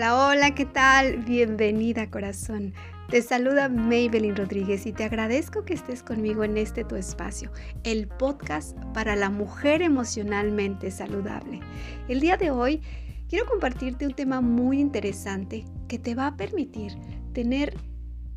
[0.00, 1.18] Hola, hola, ¿qué tal?
[1.18, 2.72] Bienvenida corazón.
[3.10, 7.52] Te saluda Maybelline Rodríguez y te agradezco que estés conmigo en este tu espacio,
[7.84, 11.60] el podcast para la mujer emocionalmente saludable.
[12.08, 12.80] El día de hoy
[13.28, 16.94] quiero compartirte un tema muy interesante que te va a permitir
[17.34, 17.76] tener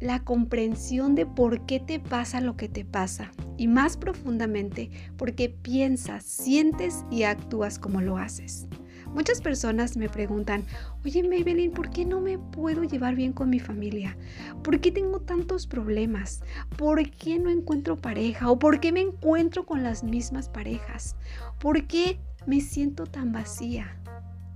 [0.02, 5.34] la comprensión de por qué te pasa lo que te pasa y más profundamente por
[5.34, 8.68] qué piensas, sientes y actúas como lo haces.
[9.14, 10.66] Muchas personas me preguntan,
[11.06, 14.18] oye Maybelline, ¿por qué no me puedo llevar bien con mi familia?
[14.64, 16.42] ¿Por qué tengo tantos problemas?
[16.78, 18.50] ¿Por qué no encuentro pareja?
[18.50, 21.16] ¿O por qué me encuentro con las mismas parejas?
[21.60, 24.02] ¿Por qué me siento tan vacía?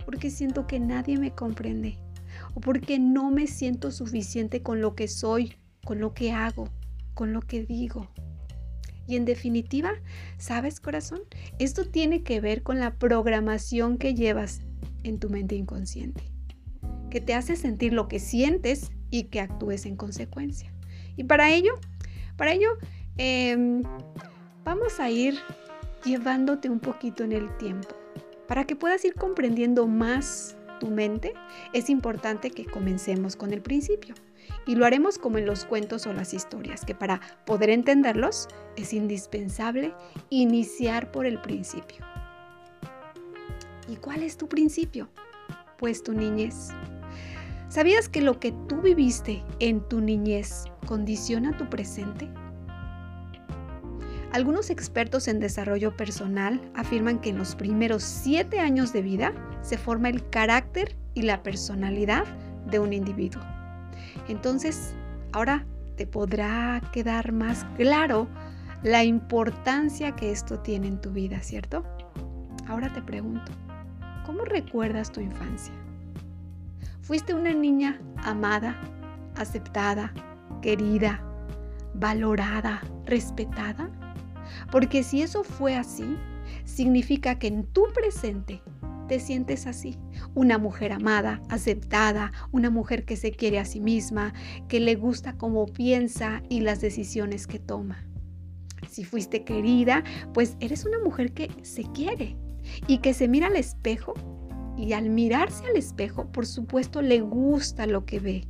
[0.03, 1.99] ¿Por qué siento que nadie me comprende?
[2.55, 5.53] ¿O por qué no me siento suficiente con lo que soy,
[5.85, 6.67] con lo que hago,
[7.13, 8.09] con lo que digo?
[9.07, 9.93] Y en definitiva,
[10.37, 11.21] ¿sabes corazón?
[11.59, 14.61] Esto tiene que ver con la programación que llevas
[15.03, 16.23] en tu mente inconsciente,
[17.09, 20.73] que te hace sentir lo que sientes y que actúes en consecuencia.
[21.15, 21.73] Y para ello,
[22.35, 22.69] para ello,
[23.17, 23.81] em,
[24.65, 25.35] vamos a ir
[26.03, 27.87] llevándote un poquito en el tiempo.
[28.47, 31.33] Para que puedas ir comprendiendo más tu mente,
[31.73, 34.15] es importante que comencemos con el principio
[34.65, 38.93] y lo haremos como en los cuentos o las historias, que para poder entenderlos es
[38.93, 39.93] indispensable
[40.29, 42.05] iniciar por el principio.
[43.87, 45.09] ¿Y cuál es tu principio?
[45.77, 46.69] Pues tu niñez.
[47.69, 52.29] ¿Sabías que lo que tú viviste en tu niñez condiciona tu presente?
[54.31, 59.77] Algunos expertos en desarrollo personal afirman que en los primeros siete años de vida se
[59.77, 62.25] forma el carácter y la personalidad
[62.69, 63.41] de un individuo.
[64.27, 64.93] Entonces,
[65.31, 68.27] ahora te podrá quedar más claro
[68.83, 71.83] la importancia que esto tiene en tu vida, ¿cierto?
[72.67, 73.51] Ahora te pregunto,
[74.25, 75.73] ¿cómo recuerdas tu infancia?
[77.01, 78.75] ¿Fuiste una niña amada,
[79.35, 80.13] aceptada,
[80.61, 81.21] querida,
[81.93, 83.89] valorada, respetada?
[84.71, 86.17] Porque si eso fue así,
[86.65, 88.61] significa que en tu presente
[89.07, 89.97] te sientes así.
[90.35, 94.33] Una mujer amada, aceptada, una mujer que se quiere a sí misma,
[94.67, 98.05] que le gusta cómo piensa y las decisiones que toma.
[98.89, 100.03] Si fuiste querida,
[100.33, 102.37] pues eres una mujer que se quiere
[102.87, 104.13] y que se mira al espejo
[104.77, 108.47] y al mirarse al espejo, por supuesto, le gusta lo que ve.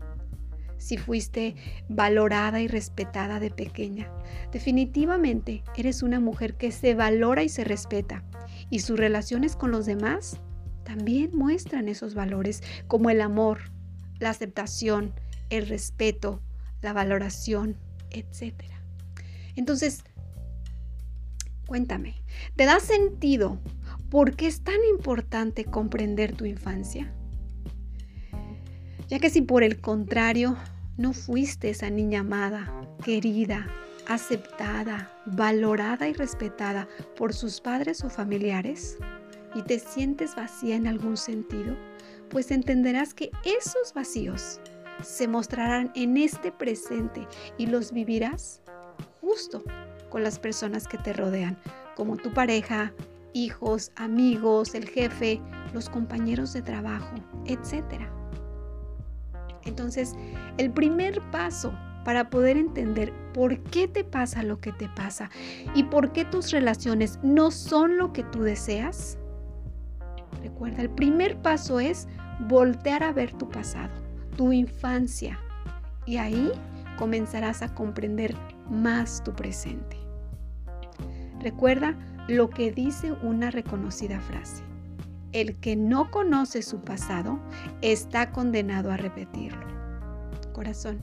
[0.78, 1.56] Si fuiste
[1.90, 4.12] valorada y respetada de pequeña,
[4.52, 8.24] definitivamente eres una mujer que se valora y se respeta
[8.70, 10.40] y sus relaciones con los demás
[10.88, 13.60] también muestran esos valores como el amor,
[14.20, 15.14] la aceptación,
[15.50, 16.42] el respeto,
[16.82, 17.76] la valoración,
[18.10, 18.54] etc.
[19.58, 20.06] Entonces,
[21.68, 22.16] cuéntame,
[22.56, 23.60] ¿te da sentido
[24.10, 27.14] por qué es tan importante comprender tu infancia?
[29.10, 30.56] Ya que si por el contrario
[30.96, 32.74] no fuiste esa niña amada,
[33.04, 33.68] querida,
[34.08, 36.88] aceptada, valorada y respetada
[37.18, 38.98] por sus padres o familiares,
[39.58, 41.76] y te sientes vacía en algún sentido,
[42.30, 44.60] pues entenderás que esos vacíos
[45.02, 48.62] se mostrarán en este presente y los vivirás
[49.20, 49.64] justo
[50.10, 51.58] con las personas que te rodean,
[51.96, 52.94] como tu pareja,
[53.34, 55.42] hijos, amigos, el jefe,
[55.74, 57.16] los compañeros de trabajo,
[57.46, 58.04] etc.
[59.66, 60.14] Entonces,
[60.60, 61.74] el primer paso
[62.06, 65.32] para poder entender por qué te pasa lo que te pasa
[65.74, 69.18] y por qué tus relaciones no son lo que tú deseas
[70.42, 72.08] Recuerda, el primer paso es
[72.48, 73.94] voltear a ver tu pasado,
[74.36, 75.40] tu infancia.
[76.06, 76.52] Y ahí
[76.98, 78.36] comenzarás a comprender
[78.70, 79.98] más tu presente.
[81.40, 81.96] Recuerda
[82.28, 84.64] lo que dice una reconocida frase.
[85.32, 87.40] El que no conoce su pasado
[87.82, 89.66] está condenado a repetirlo.
[90.54, 91.00] Corazón,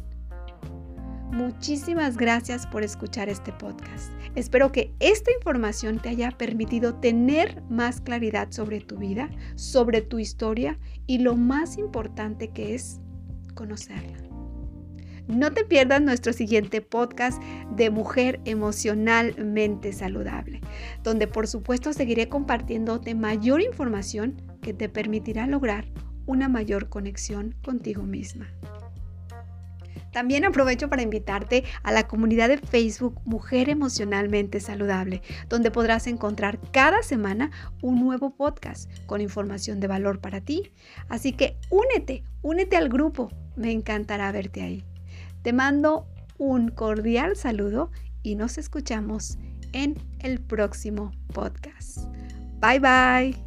[1.35, 4.13] Muchísimas gracias por escuchar este podcast.
[4.37, 10.21] Espero que esta información te haya permitido tener más claridad sobre tu vida, sobre tu
[10.21, 10.79] historia
[11.09, 13.01] y lo más importante que es
[13.57, 14.17] conocerla.
[15.27, 17.43] No te pierdas nuestro siguiente podcast
[17.75, 20.61] de Mujer Emocionalmente Saludable,
[21.03, 25.87] donde por supuesto seguiré compartiéndote mayor información que te permitirá lograr
[26.27, 28.47] una mayor conexión contigo misma.
[30.15, 36.61] También aprovecho para invitarte a la comunidad de Facebook Mujer Emocionalmente Saludable, donde podrás encontrar
[36.71, 37.51] cada semana
[37.83, 40.71] un nuevo podcast con información de valor para ti.
[41.09, 43.33] Así que únete, únete al grupo.
[43.57, 44.85] Me encantará verte ahí.
[45.43, 46.07] Te mando
[46.39, 47.91] un cordial saludo
[48.23, 49.37] y nos escuchamos
[49.73, 51.99] en el próximo podcast.
[52.61, 53.44] Bye bye.